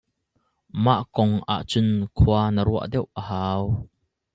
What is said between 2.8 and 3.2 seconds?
deuh